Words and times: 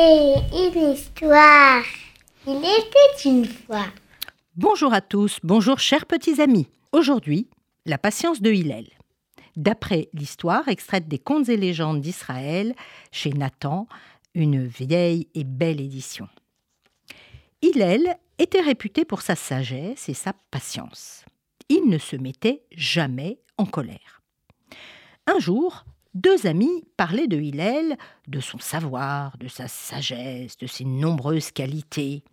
Une 0.00 0.92
histoire. 0.92 1.82
Il 2.46 2.58
était 2.58 3.28
une 3.28 3.44
fois. 3.44 3.86
Bonjour 4.54 4.94
à 4.94 5.00
tous, 5.00 5.40
bonjour 5.42 5.80
chers 5.80 6.06
petits 6.06 6.40
amis. 6.40 6.68
Aujourd'hui, 6.92 7.48
la 7.84 7.98
patience 7.98 8.40
de 8.40 8.52
Hillel. 8.52 8.86
D'après 9.56 10.08
l'histoire 10.12 10.68
extraite 10.68 11.08
des 11.08 11.18
contes 11.18 11.48
et 11.48 11.56
légendes 11.56 12.00
d'Israël 12.00 12.76
chez 13.10 13.32
Nathan, 13.32 13.88
une 14.36 14.64
vieille 14.68 15.26
et 15.34 15.42
belle 15.42 15.80
édition. 15.80 16.28
Hillel 17.60 18.18
était 18.38 18.60
réputé 18.60 19.04
pour 19.04 19.22
sa 19.22 19.34
sagesse 19.34 20.08
et 20.08 20.14
sa 20.14 20.32
patience. 20.52 21.24
Il 21.68 21.88
ne 21.88 21.98
se 21.98 22.14
mettait 22.14 22.62
jamais 22.70 23.40
en 23.56 23.66
colère. 23.66 24.22
Un 25.26 25.40
jour, 25.40 25.84
deux 26.14 26.46
amis 26.46 26.84
parlaient 26.96 27.28
de 27.28 27.38
Hillel, 27.38 27.96
de 28.26 28.40
son 28.40 28.58
savoir, 28.58 29.36
de 29.38 29.48
sa 29.48 29.68
sagesse, 29.68 30.56
de 30.56 30.66
ses 30.66 30.84
nombreuses 30.84 31.50
qualités. 31.50 32.24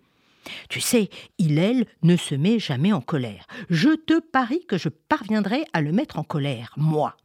Tu 0.69 0.79
sais, 0.79 1.09
Hillel 1.37 1.85
ne 2.03 2.15
se 2.15 2.35
met 2.35 2.59
jamais 2.59 2.93
en 2.93 3.01
colère. 3.01 3.47
Je 3.69 3.89
te 3.95 4.19
parie 4.19 4.65
que 4.65 4.77
je 4.77 4.89
parviendrai 4.89 5.65
à 5.73 5.81
le 5.81 5.91
mettre 5.91 6.19
en 6.19 6.23
colère, 6.23 6.73
moi, 6.77 7.17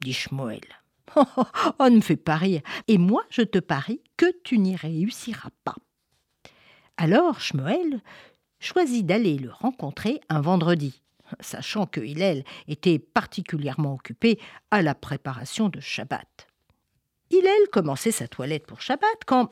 dit 0.00 0.12
Shmoel. 0.12 0.60
Oh, 1.16 1.24
oh, 1.38 1.44
oh, 1.78 1.88
ne 1.88 1.96
me 1.96 2.00
fais 2.02 2.16
pas 2.16 2.36
rire. 2.36 2.60
Et 2.86 2.98
moi, 2.98 3.24
je 3.30 3.40
te 3.40 3.58
parie 3.58 4.02
que 4.18 4.26
tu 4.44 4.58
n'y 4.58 4.76
réussiras 4.76 5.48
pas. 5.64 5.74
Alors 6.98 7.40
Shmoel 7.40 8.02
choisit 8.60 9.06
d'aller 9.06 9.38
le 9.38 9.50
rencontrer 9.50 10.20
un 10.28 10.42
vendredi, 10.42 11.00
sachant 11.40 11.86
que 11.86 12.00
Hillel 12.00 12.44
était 12.66 12.98
particulièrement 12.98 13.94
occupé 13.94 14.38
à 14.70 14.82
la 14.82 14.94
préparation 14.94 15.68
de 15.68 15.80
Shabbat. 15.80 16.48
Hillel 17.30 17.68
commençait 17.70 18.10
sa 18.10 18.28
toilette 18.28 18.66
pour 18.66 18.80
Shabbat 18.80 19.24
quand 19.26 19.50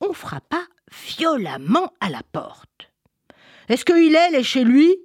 on 0.00 0.12
frappa 0.12 0.62
violemment 1.06 1.92
à 2.00 2.10
la 2.10 2.22
porte. 2.32 2.92
Est-ce 3.68 3.84
que 3.84 3.92
Hillel 3.92 4.34
est 4.34 4.42
chez 4.42 4.64
lui 4.64 4.96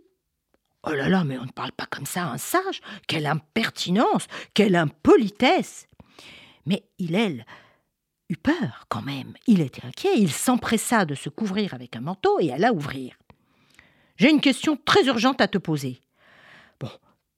Oh 0.88 0.92
là 0.92 1.10
là, 1.10 1.24
mais 1.24 1.38
on 1.38 1.46
ne 1.46 1.52
parle 1.52 1.74
pas 1.74 1.86
comme 1.86 2.06
ça 2.06 2.24
à 2.24 2.32
un 2.32 2.38
sage. 2.38 2.82
Quelle 3.08 3.26
impertinence, 3.26 4.28
quelle 4.54 4.76
impolitesse. 4.76 5.88
Mais 6.66 6.84
Hillel 7.00 7.46
eut 8.30 8.38
peur 8.38 8.86
quand 8.88 9.02
même. 9.02 9.34
Il 9.48 9.60
était 9.62 9.86
inquiet, 9.86 10.18
il 10.18 10.32
s'empressa 10.32 11.06
de 11.06 11.16
se 11.16 11.30
couvrir 11.30 11.74
avec 11.74 11.96
un 11.96 12.02
manteau 12.02 12.40
et 12.40 12.52
alla 12.52 12.72
ouvrir. 12.72 13.18
J'ai 14.20 14.30
une 14.30 14.42
question 14.42 14.78
très 14.84 15.06
urgente 15.06 15.40
à 15.40 15.48
te 15.48 15.58
poser. 15.58 16.02
Bon, 16.82 16.90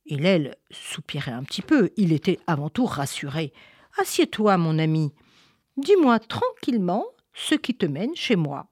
Hillel 0.07 0.55
soupirait 0.71 1.31
un 1.31 1.43
petit 1.43 1.61
peu, 1.61 1.91
il 1.95 2.11
était 2.11 2.39
avant 2.47 2.69
tout 2.69 2.85
rassuré. 2.85 3.53
Assieds-toi, 3.99 4.57
mon 4.57 4.79
ami. 4.79 5.13
Dis-moi 5.77 6.17
tranquillement 6.17 7.05
ce 7.33 7.53
qui 7.53 7.75
te 7.75 7.85
mène 7.85 8.15
chez 8.15 8.35
moi. 8.35 8.65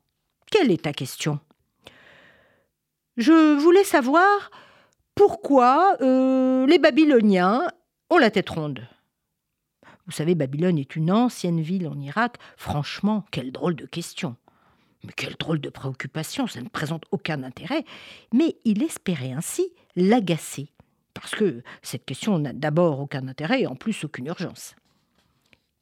Quelle 0.52 0.72
est 0.72 0.86
ta 0.86 0.92
question? 0.92 1.40
Je 3.16 3.56
voulais 3.60 3.84
savoir 3.84 4.50
pourquoi 5.14 5.96
euh, 6.02 6.66
les 6.66 6.80
Babyloniens 6.80 7.68
ont 8.10 8.18
la 8.18 8.32
tête 8.32 8.50
ronde. 8.50 8.88
Vous 10.08 10.14
savez, 10.14 10.34
Babylone 10.34 10.80
est 10.80 10.96
une 10.96 11.12
ancienne 11.12 11.62
ville 11.62 11.88
en 11.88 12.00
Irak. 12.00 12.38
Franchement, 12.58 13.24
quelle 13.30 13.52
drôle 13.52 13.76
de 13.76 13.86
question. 13.86 14.36
Mais 15.04 15.14
quelle 15.16 15.36
drôle 15.36 15.60
de 15.60 15.70
préoccupation, 15.70 16.48
ça 16.48 16.62
ne 16.62 16.70
présente 16.70 17.06
aucun 17.12 17.44
intérêt. 17.44 17.84
Mais 18.34 18.58
il 18.66 18.84
espérait 18.84 19.32
ainsi 19.32 19.72
l'agacer, 19.96 20.72
parce 21.14 21.36
que 21.36 21.64
cette 21.82 22.06
question 22.06 22.38
n'a 22.40 22.54
d'abord 22.54 23.00
aucun 23.00 23.28
intérêt 23.28 23.62
et 23.62 23.68
en 23.68 23.76
plus 23.76 24.04
aucune 24.04 24.28
urgence. 24.28 24.76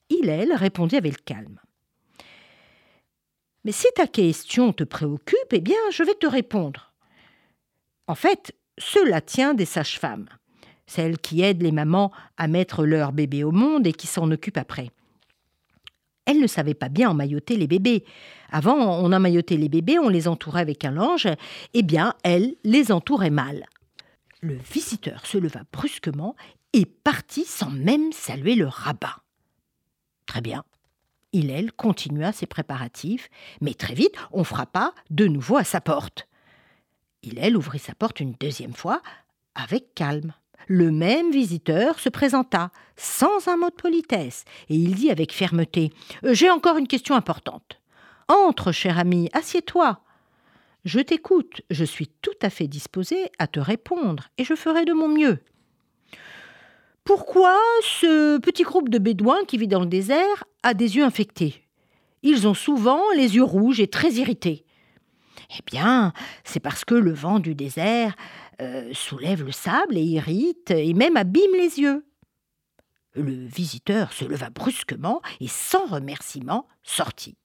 Hillel 0.10 0.54
répondit 0.54 0.98
avec 0.98 1.26
calme. 1.26 1.60
Mais 3.66 3.72
si 3.72 3.88
ta 3.96 4.08
question 4.08 4.72
te 4.72 4.84
préoccupe, 4.84 5.52
eh 5.52 5.60
bien, 5.60 5.76
je 5.92 6.04
vais 6.04 6.14
te 6.14 6.28
répondre. 6.28 6.94
En 8.08 8.16
fait, 8.16 8.56
cela 8.78 9.20
tient 9.20 9.54
des 9.54 9.66
sages-femmes 9.66 10.30
celles 10.88 11.20
qui 11.20 11.42
aident 11.42 11.62
les 11.62 11.72
mamans 11.72 12.12
à 12.38 12.48
mettre 12.48 12.86
leur 12.86 13.12
bébé 13.12 13.44
au 13.44 13.52
monde 13.52 13.86
et 13.86 13.94
qui 13.94 14.08
s'en 14.08 14.32
occupent 14.32 14.58
après. 14.58 14.90
Elles 16.28 16.40
ne 16.42 16.48
savaient 16.48 16.74
pas 16.74 16.90
bien 16.90 17.10
emmailloter 17.10 17.56
les 17.56 17.68
bébés. 17.68 18.04
Avant, 18.52 18.76
on 18.76 19.12
emmaillotait 19.14 19.58
les 19.58 19.70
bébés, 19.70 19.98
on 19.98 20.10
les 20.10 20.28
entourait 20.28 20.62
avec 20.62 20.86
un 20.86 20.92
linge. 20.92 21.28
Eh 21.74 21.84
bien, 21.84 22.14
elles 22.24 22.56
les 22.64 22.92
entouraient 22.92 23.30
mal. 23.30 23.66
Le 24.42 24.56
visiteur 24.56 25.26
se 25.26 25.38
leva 25.38 25.62
brusquement 25.72 26.36
et 26.74 26.86
partit 26.86 27.46
sans 27.46 27.70
même 27.70 28.12
saluer 28.12 28.56
le 28.56 28.68
rabbin. 28.68 29.16
Très 30.26 30.42
bien. 30.42 30.64
Hillel 31.32 31.72
continua 31.72 32.34
ses 32.34 32.46
préparatifs, 32.46 33.30
mais 33.62 33.74
très 33.74 33.94
vite, 33.94 34.16
on 34.32 34.44
frappa 34.44 34.94
de 35.10 35.28
nouveau 35.28 35.58
à 35.58 35.64
sa 35.64 35.82
porte. 35.82 36.28
Hillel 37.24 37.56
ouvrit 37.56 37.80
sa 37.80 37.96
porte 37.96 38.20
une 38.20 38.34
deuxième 38.34 38.74
fois, 38.74 39.02
avec 39.56 39.96
calme 39.96 40.34
le 40.68 40.92
même 40.92 41.32
visiteur 41.32 42.00
se 42.00 42.10
présenta, 42.10 42.72
sans 42.96 43.48
un 43.48 43.58
mot 43.58 43.70
de 43.70 43.76
politesse, 43.76 44.44
et 44.70 44.76
il 44.76 44.96
dit 44.96 45.10
avec 45.10 45.34
fermeté 45.34 45.92
J'ai 46.24 46.50
encore 46.50 46.78
une 46.78 46.88
question 46.88 47.16
importante. 47.16 47.80
Entre, 48.28 48.72
cher 48.72 49.00
ami, 49.00 49.30
assieds-toi. 49.34 50.02
Je 50.84 51.00
t'écoute, 51.00 51.62
je 51.70 51.86
suis 51.86 52.08
tout 52.22 52.38
à 52.42 52.50
fait 52.50 52.68
disposé 52.68 53.32
à 53.40 53.48
te 53.48 53.60
répondre, 53.60 54.30
et 54.38 54.44
je 54.44 54.56
ferai 54.56 54.86
de 54.86 54.94
mon 54.94 55.08
mieux. 55.08 55.40
Pourquoi 57.04 57.58
ce 57.82 58.38
petit 58.40 58.64
groupe 58.64 58.90
de 58.90 58.98
bédouins 58.98 59.46
qui 59.48 59.58
vit 59.58 59.70
dans 59.70 59.80
le 59.80 59.86
désert 59.86 60.44
a 60.64 60.74
des 60.74 60.98
yeux 60.98 61.06
infectés? 61.06 61.64
Ils 62.22 62.48
ont 62.48 62.54
souvent 62.54 63.02
les 63.16 63.36
yeux 63.36 63.44
rouges 63.44 63.80
et 63.80 63.88
très 63.88 64.14
irrités. 64.14 64.66
Eh 65.50 65.62
bien, 65.66 66.14
c'est 66.44 66.60
parce 66.60 66.84
que 66.84 66.96
le 66.96 67.14
vent 67.14 67.40
du 67.40 67.56
désert 67.56 68.16
euh, 68.62 68.94
soulève 68.94 69.44
le 69.44 69.52
sable 69.52 69.98
et 69.98 70.04
irrite 70.04 70.72
et 70.72 70.94
même 70.94 71.16
abîme 71.16 71.54
les 71.54 71.80
yeux. 71.80 72.06
Le 73.14 73.46
visiteur 73.46 74.14
se 74.14 74.26
leva 74.26 74.50
brusquement 74.50 75.22
et 75.40 75.48
sans 75.48 75.86
remerciement 75.86 76.68
sortit. 76.84 77.38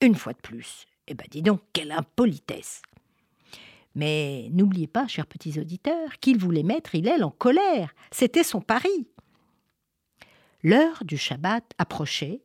Une 0.00 0.14
fois 0.14 0.32
de 0.32 0.40
plus. 0.40 0.86
Eh 1.06 1.14
ben 1.14 1.26
dis 1.30 1.42
donc, 1.42 1.60
quelle 1.72 1.92
impolitesse. 1.92 2.82
Mais 3.94 4.48
n'oubliez 4.52 4.86
pas, 4.86 5.08
chers 5.08 5.26
petits 5.26 5.58
auditeurs, 5.58 6.18
qu'il 6.20 6.38
voulait 6.38 6.62
mettre 6.62 6.94
Hillel 6.94 7.24
en 7.24 7.30
colère. 7.30 7.94
C'était 8.10 8.44
son 8.44 8.60
pari. 8.60 9.08
L'heure 10.62 11.04
du 11.04 11.16
Shabbat 11.16 11.64
approchait 11.78 12.42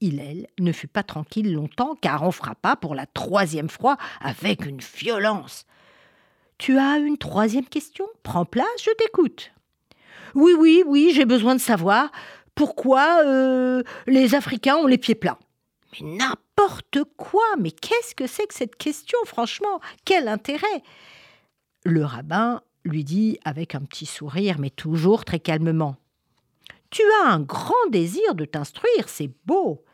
Hillel 0.00 0.46
ne 0.58 0.72
fut 0.72 0.88
pas 0.88 1.02
tranquille 1.02 1.52
longtemps 1.52 1.96
car 2.00 2.22
on 2.22 2.30
frappa 2.30 2.76
pour 2.76 2.94
la 2.94 3.06
troisième 3.06 3.68
fois 3.68 3.96
avec 4.20 4.64
une 4.66 4.80
violence. 4.80 5.66
Tu 6.58 6.78
as 6.78 6.98
une 6.98 7.18
troisième 7.18 7.66
question? 7.66 8.06
Prends 8.22 8.44
place, 8.44 8.66
je 8.84 8.90
t'écoute. 8.98 9.52
Oui, 10.34 10.52
oui, 10.58 10.82
oui, 10.86 11.12
j'ai 11.14 11.24
besoin 11.24 11.54
de 11.54 11.60
savoir 11.60 12.10
pourquoi 12.54 13.22
euh, 13.24 13.82
les 14.06 14.34
Africains 14.34 14.76
ont 14.76 14.86
les 14.86 14.98
pieds 14.98 15.14
plats. 15.14 15.38
Mais 15.92 16.16
n'importe 16.16 16.98
quoi 17.16 17.44
Mais 17.58 17.70
qu'est-ce 17.70 18.14
que 18.14 18.26
c'est 18.26 18.46
que 18.46 18.54
cette 18.54 18.76
question, 18.76 19.18
franchement? 19.24 19.80
Quel 20.04 20.28
intérêt? 20.28 20.82
Le 21.84 22.04
rabbin 22.04 22.60
lui 22.84 23.04
dit 23.04 23.38
avec 23.44 23.74
un 23.74 23.80
petit 23.80 24.06
sourire, 24.06 24.58
mais 24.58 24.70
toujours 24.70 25.24
très 25.24 25.40
calmement. 25.40 25.96
Tu 26.90 27.02
as 27.22 27.28
un 27.28 27.40
grand 27.40 27.88
désir 27.90 28.34
de 28.34 28.44
t'instruire, 28.44 29.08
c'est 29.08 29.30
beau. 29.46 29.84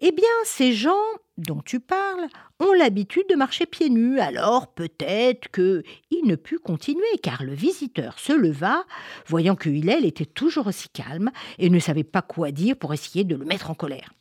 Eh 0.00 0.12
bien, 0.12 0.24
ces 0.44 0.72
gens 0.72 0.92
dont 1.36 1.60
tu 1.64 1.80
parles 1.80 2.28
ont 2.60 2.72
l'habitude 2.72 3.24
de 3.28 3.34
marcher 3.34 3.66
pieds 3.66 3.90
nus, 3.90 4.20
alors 4.20 4.68
peut-être 4.68 5.48
que 5.48 5.82
il 6.10 6.26
ne 6.26 6.36
put 6.36 6.58
continuer, 6.58 7.18
car 7.22 7.42
le 7.42 7.54
visiteur 7.54 8.18
se 8.18 8.32
leva, 8.32 8.84
voyant 9.26 9.56
que 9.56 9.68
Hillel 9.68 10.04
était 10.04 10.24
toujours 10.26 10.66
aussi 10.66 10.88
calme 10.88 11.30
et 11.58 11.70
ne 11.70 11.78
savait 11.78 12.04
pas 12.04 12.22
quoi 12.22 12.50
dire 12.50 12.76
pour 12.76 12.94
essayer 12.94 13.24
de 13.24 13.36
le 13.36 13.44
mettre 13.44 13.70
en 13.70 13.74
colère. 13.74 14.12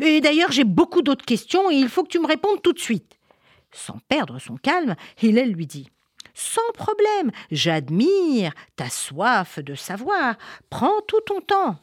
Et 0.00 0.20
d'ailleurs, 0.20 0.52
j'ai 0.52 0.64
beaucoup 0.64 1.02
d'autres 1.02 1.24
questions 1.24 1.70
et 1.70 1.74
il 1.74 1.88
faut 1.88 2.02
que 2.02 2.08
tu 2.08 2.18
me 2.18 2.26
répondes 2.26 2.62
tout 2.62 2.72
de 2.72 2.78
suite. 2.78 3.18
Sans 3.72 3.98
perdre 4.08 4.38
son 4.38 4.56
calme, 4.56 4.94
Hillel 5.22 5.52
lui 5.52 5.66
dit 5.66 5.88
Sans 6.34 6.72
problème, 6.74 7.30
j'admire 7.50 8.52
ta 8.76 8.88
soif 8.88 9.58
de 9.58 9.74
savoir. 9.74 10.36
Prends 10.70 11.00
tout 11.06 11.20
ton 11.26 11.40
temps. 11.40 11.78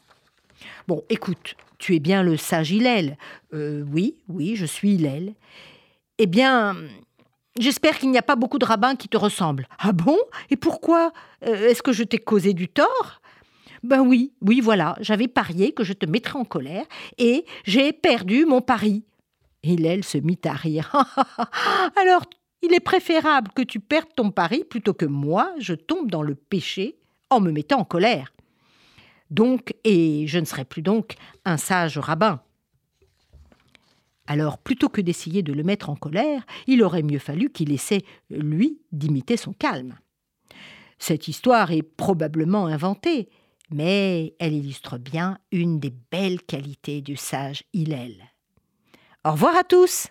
Bon, 0.87 1.03
écoute, 1.09 1.55
tu 1.77 1.95
es 1.95 1.99
bien 1.99 2.23
le 2.23 2.37
sage 2.37 2.71
Hillel. 2.71 3.17
Euh, 3.53 3.83
oui, 3.91 4.15
oui, 4.27 4.55
je 4.55 4.65
suis 4.65 4.95
Hillel. 4.95 5.33
Eh 6.17 6.27
bien, 6.27 6.75
j'espère 7.59 7.97
qu'il 7.97 8.11
n'y 8.11 8.17
a 8.17 8.23
pas 8.23 8.35
beaucoup 8.35 8.59
de 8.59 8.65
rabbins 8.65 8.95
qui 8.95 9.09
te 9.09 9.17
ressemblent. 9.17 9.67
Ah 9.79 9.91
bon? 9.91 10.17
Et 10.49 10.55
pourquoi? 10.55 11.11
Euh, 11.45 11.69
Est-ce 11.69 11.83
que 11.83 11.91
je 11.91 12.03
t'ai 12.03 12.17
causé 12.19 12.53
du 12.53 12.67
tort? 12.67 13.21
Ben 13.83 13.99
oui, 13.99 14.31
oui, 14.41 14.61
voilà, 14.61 14.95
j'avais 15.01 15.27
parié 15.27 15.73
que 15.73 15.83
je 15.83 15.91
te 15.93 16.05
mettrais 16.05 16.39
en 16.39 16.45
colère 16.45 16.85
et 17.17 17.43
j'ai 17.65 17.91
perdu 17.91 18.45
mon 18.45 18.61
pari. 18.61 19.03
Hillel 19.63 20.03
se 20.03 20.17
mit 20.17 20.39
à 20.45 20.53
rire. 20.53 20.95
Alors, 22.01 22.23
Il 22.65 22.73
est 22.73 22.79
préférable 22.79 23.51
que 23.53 23.61
tu 23.61 23.81
perdes 23.81 24.15
ton 24.15 24.31
pari 24.31 24.63
plutôt 24.63 24.93
que 24.93 25.05
moi, 25.05 25.51
je 25.59 25.73
tombe 25.73 26.09
dans 26.09 26.23
le 26.23 26.33
péché 26.33 26.95
en 27.29 27.41
me 27.41 27.51
mettant 27.51 27.79
en 27.79 27.83
colère. 27.83 28.31
Donc, 29.33 29.73
et 29.83 30.27
je 30.27 30.37
ne 30.37 30.45
serai 30.45 30.63
plus 30.63 30.83
donc 30.83 31.15
un 31.43 31.57
sage 31.57 31.97
rabbin. 31.97 32.39
Alors, 34.27 34.59
plutôt 34.59 34.89
que 34.89 35.01
d'essayer 35.01 35.41
de 35.41 35.51
le 35.51 35.63
mettre 35.63 35.89
en 35.89 35.95
colère, 35.95 36.45
il 36.67 36.83
aurait 36.83 37.01
mieux 37.01 37.17
fallu 37.17 37.49
qu'il 37.49 37.71
essaie, 37.71 38.03
lui, 38.29 38.79
d'imiter 38.91 39.35
son 39.35 39.51
calme. 39.51 39.97
Cette 40.99 41.27
histoire 41.27 41.71
est 41.71 41.81
probablement 41.81 42.67
inventée, 42.67 43.27
mais 43.71 44.35
elle 44.37 44.53
illustre 44.53 44.99
bien 44.99 45.39
une 45.51 45.79
des 45.79 45.93
belles 46.11 46.43
qualités 46.43 47.01
du 47.01 47.15
sage 47.15 47.63
Hillel. 47.73 48.15
Au 49.25 49.31
revoir 49.31 49.55
à 49.57 49.63
tous! 49.63 50.09